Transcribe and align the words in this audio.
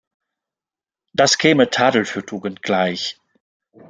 Das 1.13 1.37
käme 1.37 1.69
Tadel 1.69 2.05
für 2.05 2.25
Tugend 2.25 2.63
gleich. 2.63 3.19